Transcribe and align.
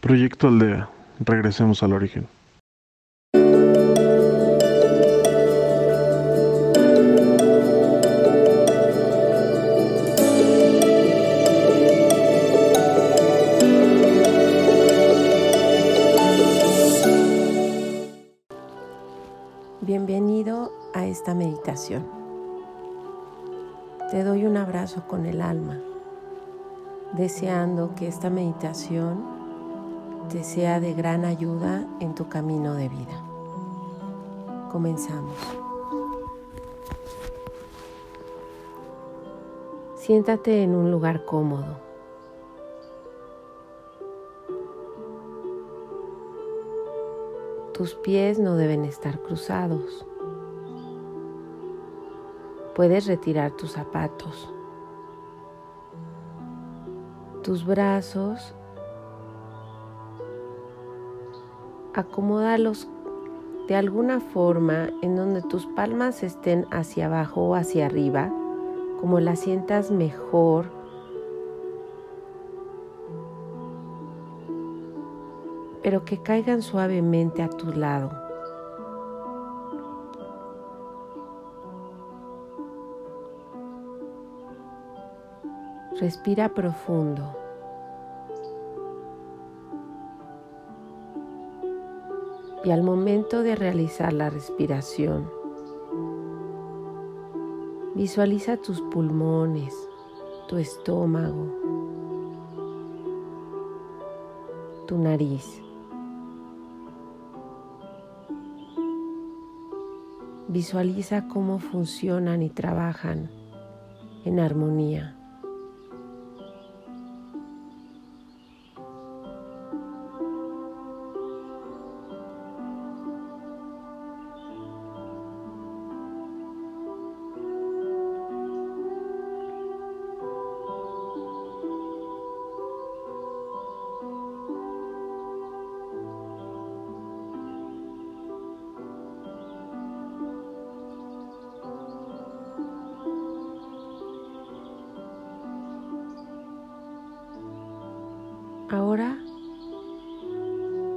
Proyecto 0.00 0.46
Aldea. 0.46 0.88
Regresemos 1.18 1.82
al 1.82 1.92
origen. 1.92 2.28
Bienvenido 19.80 20.70
a 20.94 21.06
esta 21.06 21.34
meditación. 21.34 22.06
Te 24.12 24.22
doy 24.22 24.46
un 24.46 24.56
abrazo 24.56 25.08
con 25.08 25.26
el 25.26 25.40
alma, 25.40 25.76
deseando 27.16 27.96
que 27.96 28.06
esta 28.06 28.30
meditación 28.30 29.37
te 30.28 30.44
sea 30.44 30.78
de 30.78 30.92
gran 30.92 31.24
ayuda 31.24 31.86
en 32.00 32.14
tu 32.14 32.28
camino 32.28 32.74
de 32.74 32.88
vida. 32.90 33.24
Comenzamos. 34.70 35.38
Siéntate 39.96 40.62
en 40.62 40.74
un 40.74 40.90
lugar 40.90 41.24
cómodo. 41.24 41.78
Tus 47.72 47.94
pies 47.94 48.38
no 48.38 48.56
deben 48.56 48.84
estar 48.84 49.20
cruzados. 49.22 50.04
Puedes 52.74 53.06
retirar 53.06 53.52
tus 53.52 53.72
zapatos. 53.72 54.52
Tus 57.42 57.64
brazos, 57.64 58.54
acomódalos 61.98 62.88
de 63.68 63.76
alguna 63.76 64.20
forma 64.20 64.88
en 65.02 65.16
donde 65.16 65.42
tus 65.42 65.66
palmas 65.66 66.22
estén 66.22 66.66
hacia 66.70 67.06
abajo 67.06 67.42
o 67.42 67.54
hacia 67.54 67.86
arriba, 67.86 68.32
como 69.00 69.20
las 69.20 69.40
sientas 69.40 69.90
mejor 69.90 70.78
pero 75.82 76.04
que 76.04 76.22
caigan 76.22 76.60
suavemente 76.60 77.42
a 77.42 77.48
tu 77.48 77.72
lado. 77.72 78.10
Respira 85.98 86.50
profundo. 86.50 87.37
Y 92.64 92.70
al 92.70 92.82
momento 92.82 93.42
de 93.42 93.54
realizar 93.54 94.12
la 94.12 94.30
respiración, 94.30 95.30
visualiza 97.94 98.56
tus 98.56 98.80
pulmones, 98.80 99.74
tu 100.48 100.56
estómago, 100.56 101.46
tu 104.86 104.98
nariz. 104.98 105.62
Visualiza 110.48 111.28
cómo 111.28 111.58
funcionan 111.58 112.42
y 112.42 112.50
trabajan 112.50 113.30
en 114.24 114.40
armonía. 114.40 115.17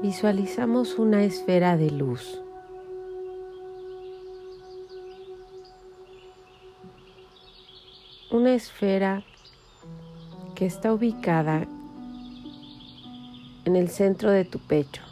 Visualizamos 0.02 0.98
una 0.98 1.24
esfera 1.24 1.78
de 1.78 1.92
luz. 1.92 2.42
Una 8.32 8.54
esfera 8.54 9.24
que 10.56 10.66
está 10.66 10.94
ubicada 10.94 11.68
en 13.66 13.76
el 13.76 13.90
centro 13.90 14.32
de 14.32 14.46
tu 14.46 14.58
pecho. 14.60 15.04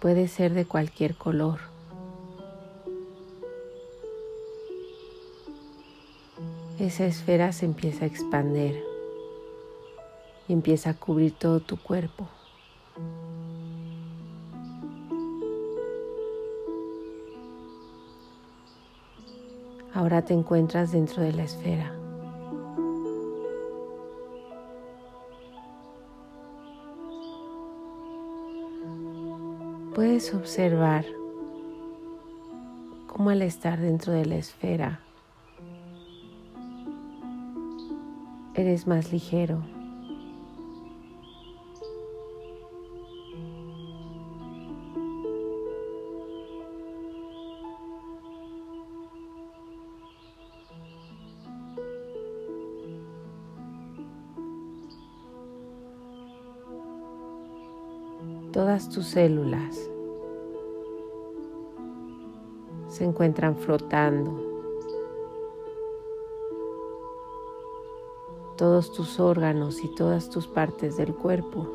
Puede 0.00 0.26
ser 0.26 0.52
de 0.52 0.64
cualquier 0.64 1.14
color. 1.14 1.72
esa 6.78 7.06
esfera 7.06 7.52
se 7.52 7.64
empieza 7.64 8.04
a 8.04 8.08
expander 8.08 8.91
y 10.48 10.52
empieza 10.52 10.90
a 10.90 10.94
cubrir 10.94 11.32
todo 11.32 11.60
tu 11.60 11.76
cuerpo. 11.76 12.28
Ahora 19.94 20.22
te 20.22 20.32
encuentras 20.32 20.92
dentro 20.92 21.22
de 21.22 21.32
la 21.32 21.44
esfera. 21.44 21.92
Puedes 29.94 30.32
observar 30.32 31.04
cómo 33.06 33.28
al 33.28 33.42
estar 33.42 33.78
dentro 33.78 34.14
de 34.14 34.24
la 34.24 34.36
esfera 34.36 35.00
eres 38.54 38.86
más 38.86 39.12
ligero. 39.12 39.62
Todas 58.52 58.90
tus 58.90 59.06
células 59.06 59.90
se 62.88 63.04
encuentran 63.04 63.56
flotando 63.56 64.52
todos 68.56 68.92
tus 68.92 69.18
órganos 69.18 69.82
y 69.82 69.88
todas 69.94 70.30
tus 70.30 70.46
partes 70.46 70.96
del 70.96 71.14
cuerpo 71.14 71.66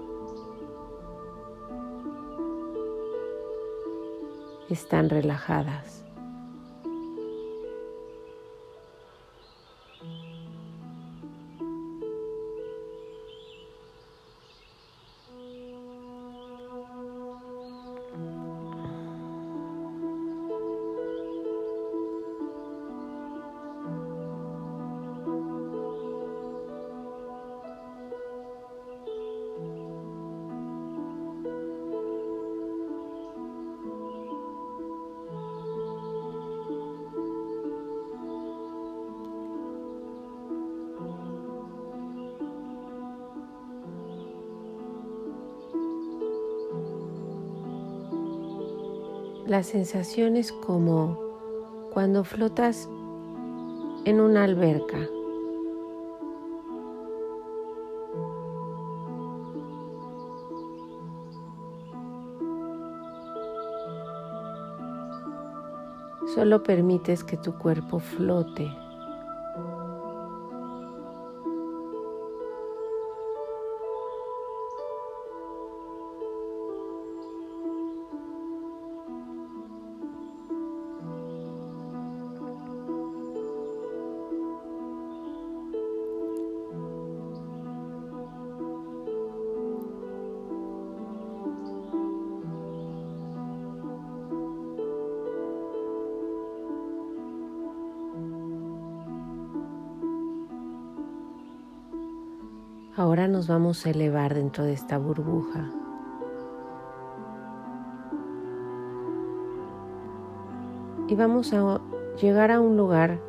están 4.70 5.10
relajadas. 5.10 6.07
las 49.48 49.68
sensaciones 49.68 50.52
como 50.52 51.18
cuando 51.94 52.26
flotas 52.26 52.90
en 54.04 54.20
una 54.20 54.44
alberca. 54.44 55.00
Solo 66.36 66.62
permites 66.62 67.24
que 67.24 67.38
tu 67.38 67.58
cuerpo 67.58 68.00
flote. 68.00 68.70
Ahora 102.98 103.28
nos 103.28 103.48
vamos 103.48 103.86
a 103.86 103.92
elevar 103.92 104.34
dentro 104.34 104.64
de 104.64 104.74
esta 104.74 104.98
burbuja. 104.98 105.70
Y 111.08 111.14
vamos 111.14 111.54
a 111.54 111.80
llegar 112.20 112.50
a 112.50 112.60
un 112.60 112.76
lugar 112.76 113.20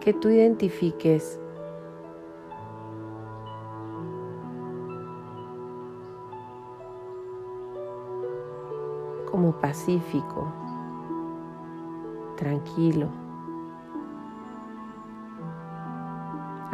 que 0.00 0.12
tú 0.12 0.30
identifiques 0.30 1.38
como 9.30 9.52
pacífico, 9.60 10.52
tranquilo. 12.36 13.23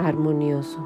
Armonioso. 0.06 0.79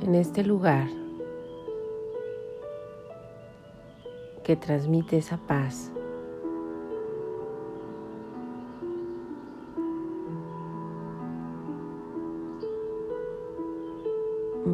En 0.00 0.14
este 0.14 0.44
lugar 0.44 0.88
que 4.42 4.54
transmite 4.54 5.16
esa 5.16 5.38
paz, 5.38 5.93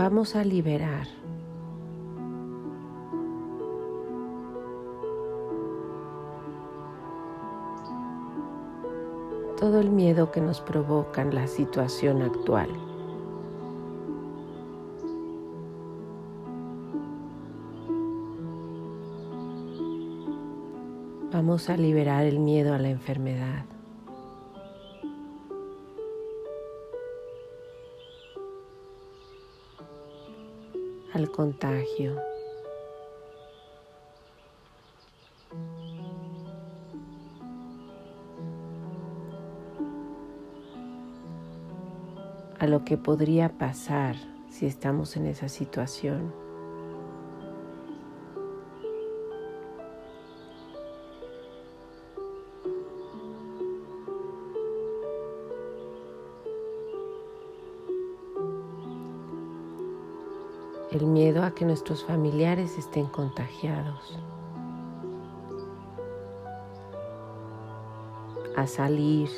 vamos 0.03 0.35
a 0.35 0.45
liberar. 0.45 1.07
todo 9.59 9.79
el 9.79 9.91
miedo 9.91 10.33
que 10.33 10.41
nos 10.41 10.63
provoca 10.63 11.21
en 11.21 11.35
la 11.35 11.47
situación 11.47 12.23
actual. 12.23 12.71
Vamos 21.31 21.69
a 21.69 21.77
liberar 21.77 22.25
el 22.25 22.39
miedo 22.39 22.73
a 22.73 22.79
la 22.79 22.89
enfermedad. 22.89 23.67
Al 31.21 31.31
contagio. 31.31 32.17
a 42.59 42.67
lo 42.67 42.85
que 42.85 42.99
podría 42.99 43.49
pasar 43.57 44.17
si 44.51 44.67
estamos 44.67 45.17
en 45.17 45.25
esa 45.25 45.49
situación. 45.49 46.35
A 61.39 61.53
que 61.53 61.65
nuestros 61.65 62.05
familiares 62.05 62.77
estén 62.77 63.07
contagiados, 63.07 64.19
a 68.57 68.67
salir, 68.67 69.31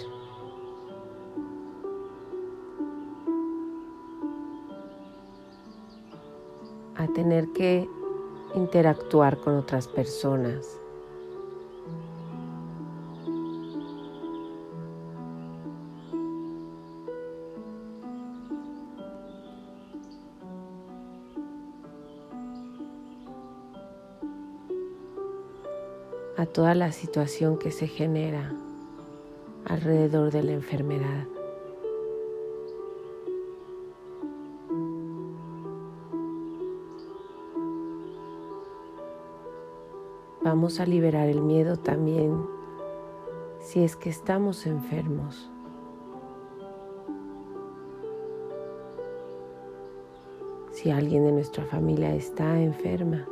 a 6.96 7.06
tener 7.08 7.46
que 7.52 7.86
interactuar 8.54 9.36
con 9.38 9.56
otras 9.56 9.86
personas. 9.86 10.81
Toda 26.52 26.74
la 26.74 26.92
situación 26.92 27.58
que 27.58 27.70
se 27.70 27.88
genera 27.88 28.52
alrededor 29.64 30.30
de 30.30 30.42
la 30.42 30.52
enfermedad. 30.52 31.26
Vamos 40.42 40.80
a 40.80 40.86
liberar 40.86 41.28
el 41.28 41.40
miedo 41.40 41.78
también 41.78 42.44
si 43.60 43.82
es 43.82 43.96
que 43.96 44.10
estamos 44.10 44.66
enfermos. 44.66 45.48
Si 50.72 50.90
alguien 50.90 51.24
de 51.24 51.32
nuestra 51.32 51.64
familia 51.64 52.14
está 52.14 52.60
enferma. 52.60 53.26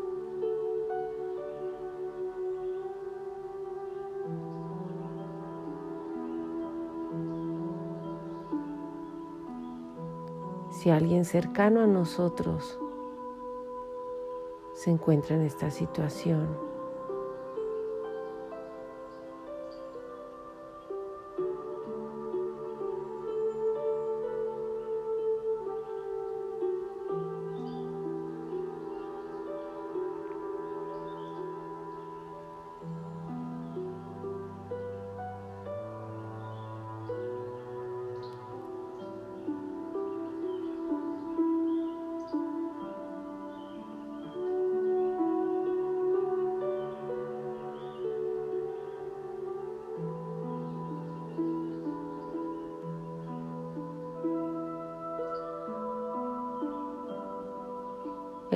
Si 10.80 10.88
alguien 10.88 11.26
cercano 11.26 11.82
a 11.82 11.86
nosotros 11.86 12.80
se 14.72 14.90
encuentra 14.90 15.36
en 15.36 15.42
esta 15.42 15.70
situación. 15.70 16.69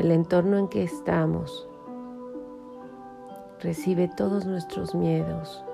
El 0.04 0.10
entorno 0.10 0.58
en 0.58 0.68
que 0.68 0.82
estamos 0.82 1.66
recibe 3.60 4.06
todos 4.06 4.44
nuestros 4.44 4.94
miedos, 4.94 5.64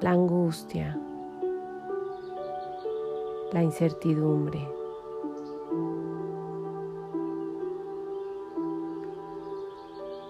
la 0.00 0.12
angustia, 0.12 0.96
la 3.52 3.64
incertidumbre. 3.64 4.64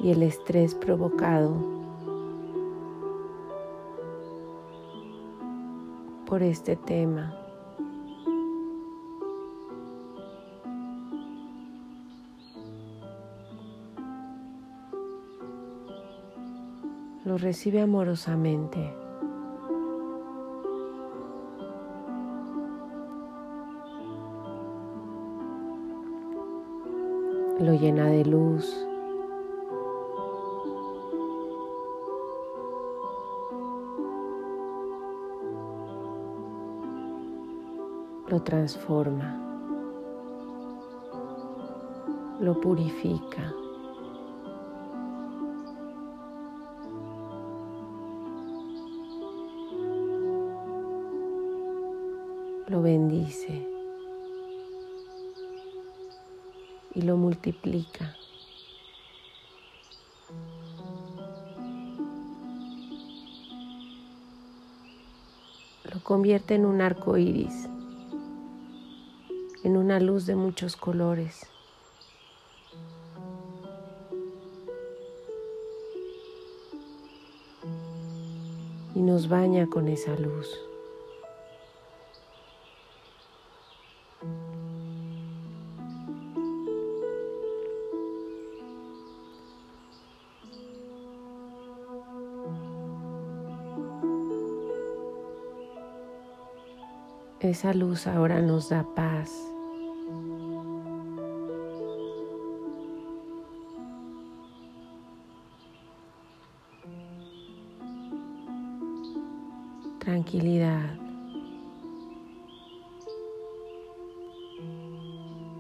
y 0.03 0.13
el 0.13 0.23
estrés 0.23 0.75
provocado 0.75 1.55
por 6.25 6.43
este 6.43 6.75
tema. 6.77 7.40
Recibe 17.41 17.81
amorosamente. 17.81 18.95
Lo 27.59 27.75
llena 27.75 28.07
de 28.07 28.25
luz. 28.25 28.87
lo 38.31 38.41
transforma, 38.43 39.37
lo 42.39 42.61
purifica. 42.61 43.53
Lo 52.81 52.85
bendice 52.85 53.63
y 56.95 57.03
lo 57.03 57.19
multiplica. 57.19 58.17
Lo 65.93 66.03
convierte 66.03 66.55
en 66.55 66.65
un 66.65 66.81
arco 66.81 67.19
iris 67.19 67.69
en 69.63 69.77
una 69.77 70.01
luz 70.01 70.25
de 70.25 70.37
muchos 70.37 70.75
colores. 70.75 71.43
Y 78.95 79.03
nos 79.03 79.29
baña 79.29 79.67
con 79.67 79.89
esa 79.89 80.17
luz. 80.17 80.70
Esa 97.51 97.75
luz 97.75 98.07
ahora 98.07 98.41
nos 98.41 98.69
da 98.69 98.85
paz. 98.95 99.29
tranquilidad, 109.99 110.97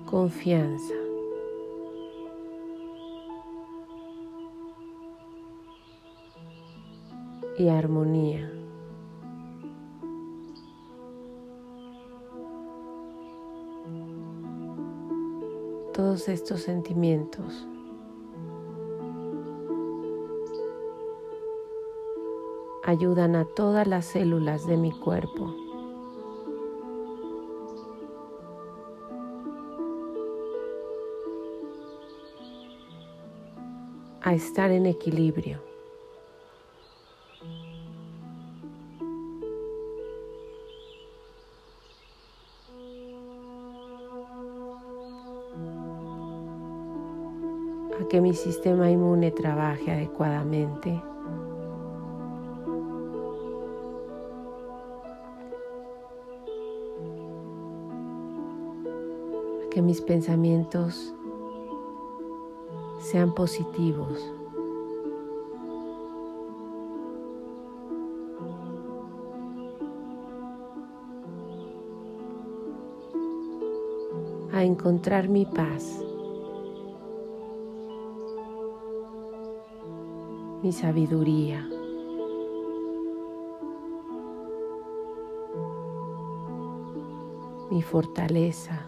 confianza. 0.07 0.95
y 7.59 7.69
armonía. 7.69 8.60
Todos 16.01 16.31
estos 16.31 16.63
sentimientos 16.63 17.69
ayudan 22.83 23.37
a 23.37 23.45
todas 23.45 23.87
las 23.87 24.07
células 24.07 24.67
de 24.67 24.79
mi 24.79 24.93
cuerpo. 24.93 25.55
a 34.23 34.33
estar 34.33 34.71
en 34.71 34.87
equilibrio. 34.87 35.70
Que 48.11 48.21
mi 48.21 48.35
sistema 48.35 48.91
inmune 48.91 49.31
trabaje 49.31 49.93
adecuadamente. 49.93 51.01
que 59.71 59.81
mis 59.81 60.01
pensamientos 60.01 61.15
sean 62.99 63.33
positivos. 63.33 64.19
a 74.53 74.65
encontrar 74.65 75.29
mi 75.29 75.47
paz, 75.47 76.05
mi 80.63 80.73
sabiduría. 80.73 81.69
mi 87.71 87.83
fortaleza. 87.83 88.87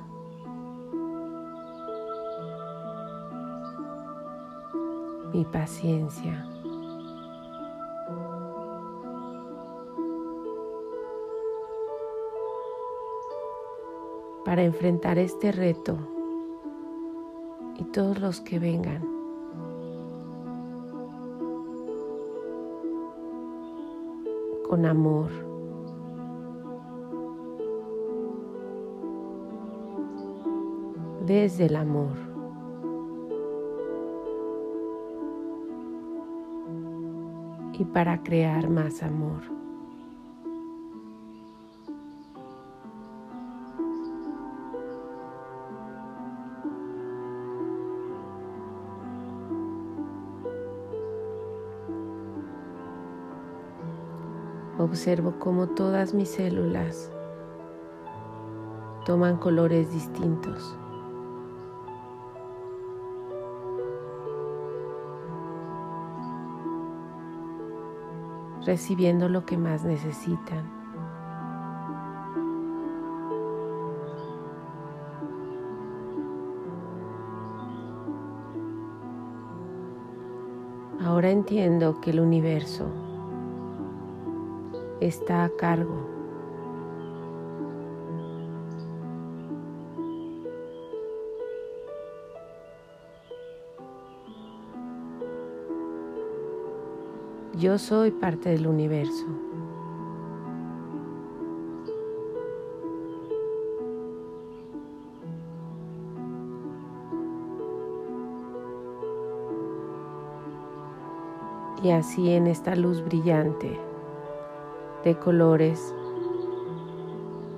mi 5.32 5.46
paciencia. 5.46 6.46
Para 14.44 14.62
enfrentar 14.62 15.18
este 15.18 15.52
reto 15.52 15.96
y 17.78 17.84
todos 17.84 18.20
los 18.20 18.42
que 18.42 18.58
vengan. 18.58 19.21
Con 24.72 24.86
amor. 24.86 25.28
Desde 31.26 31.66
el 31.66 31.76
amor. 31.76 32.16
y 37.78 37.84
para 37.84 38.22
crear 38.22 38.70
más 38.70 39.02
amor. 39.02 39.61
Observo 54.82 55.34
cómo 55.38 55.68
todas 55.68 56.12
mis 56.12 56.28
células 56.28 57.08
toman 59.06 59.36
colores 59.36 59.92
distintos. 59.92 60.76
recibiendo 68.64 69.28
lo 69.28 69.44
que 69.44 69.56
más 69.56 69.84
necesitan. 69.84 70.70
Ahora 81.00 81.30
entiendo 81.30 82.00
que 82.00 82.10
el 82.10 82.20
universo 82.20 83.01
está 85.06 85.44
a 85.44 85.50
cargo 85.50 86.12
Yo 97.62 97.78
soy 97.78 98.10
parte 98.10 98.48
del 98.48 98.66
universo. 98.66 99.24
Y 111.84 111.90
así 111.90 112.30
en 112.30 112.48
esta 112.48 112.74
luz 112.74 113.04
brillante 113.04 113.91
de 115.04 115.18
colores 115.18 115.94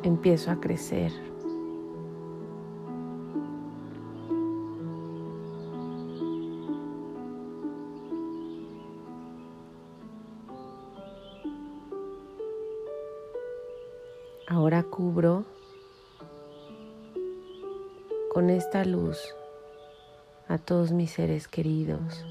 empiezo 0.03 0.51
a 0.51 0.61
crecer. 0.61 1.13
Ahora 14.47 14.83
cubro 14.85 15.45
con 18.33 18.51
esta 18.51 18.85
luz 18.85 19.19
a 20.49 20.59
todos 20.59 20.93
mis 20.93 21.11
seres 21.11 21.49
queridos. 21.49 22.25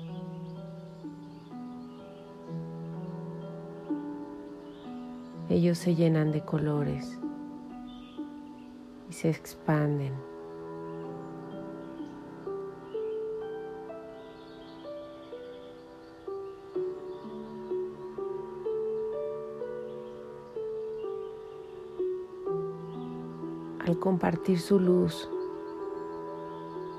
Ellos 5.53 5.77
se 5.77 5.93
llenan 5.93 6.31
de 6.31 6.41
colores 6.41 7.19
y 9.07 9.13
se 9.13 9.29
expanden. 9.29 10.15
Al 23.85 23.99
compartir 23.99 24.59
su 24.59 24.79
luz, 24.79 25.29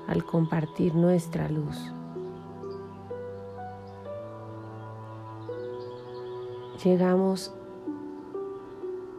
al 0.07 0.23
compartir 0.23 0.95
nuestra 0.95 1.49
luz. 1.49 1.93
Llegamos 6.81 7.53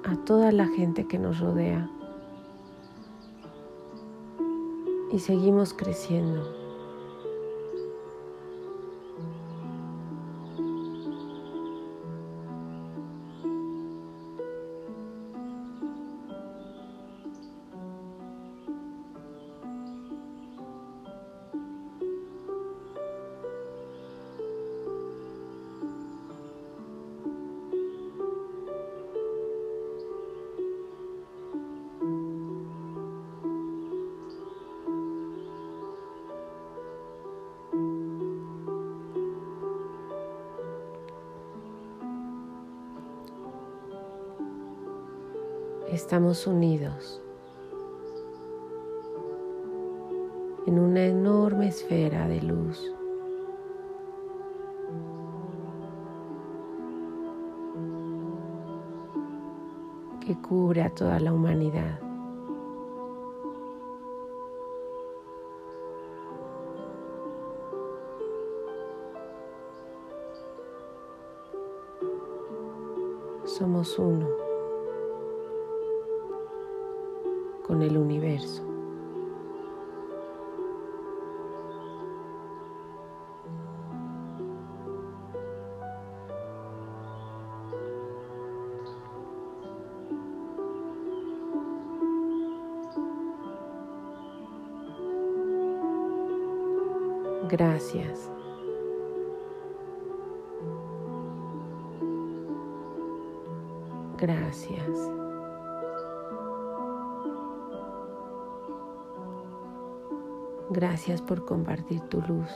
a 0.07 0.15
toda 0.25 0.53
la 0.53 0.69
gente 0.69 1.07
que 1.09 1.19
nos 1.19 1.41
rodea 1.41 1.91
y 5.11 5.19
seguimos 5.19 5.75
creciendo. 5.75 6.66
Estamos 45.97 46.47
unidos 46.47 47.23
en 50.67 50.79
una 50.79 51.07
enorme 51.07 51.69
esfera 51.69 52.29
de 52.29 52.43
luz. 52.43 52.93
que 60.21 60.37
cubre 60.43 60.83
a 60.83 60.91
toda 60.91 61.21
la 61.21 61.33
humanidad. 61.33 62.01
Somos 73.45 73.97
uno. 74.01 74.46
Con 77.67 77.83
el 77.83 77.97
universo. 77.97 78.63
Gracias. 97.49 98.31
Gracias. 104.19 105.26
Gracias 110.77 111.23
por 111.23 111.47
compartir 111.47 112.03
tu 112.11 112.21
luz. 112.21 112.51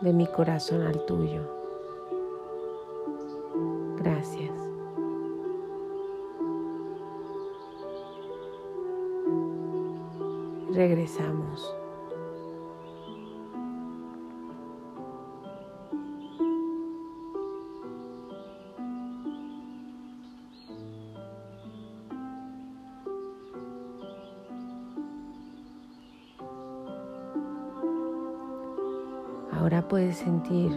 De 0.00 0.12
mi 0.12 0.28
corazón 0.28 0.82
al 0.82 1.04
tuyo. 1.06 1.42
Gracias. 3.96 4.52
Regresamos. 10.72 11.74
Puedes 29.88 30.16
sentir 30.16 30.72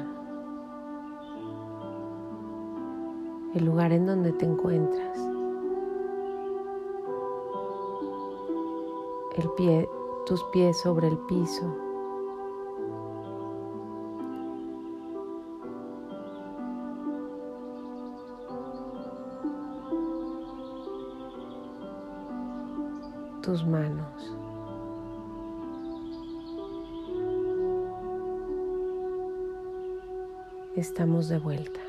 el 3.55 3.65
lugar 3.65 3.91
en 3.91 4.05
donde 4.05 4.31
te 4.33 4.45
encuentras. 4.45 5.17
El 9.35 9.49
pie, 9.57 9.89
tus 10.27 10.43
pies 10.51 10.77
sobre 10.77 11.07
el 11.07 11.17
piso. 11.17 11.75
Tus 23.41 23.65
manos. 23.65 24.38
Estamos 30.79 31.27
de 31.27 31.37
vuelta. 31.39 31.88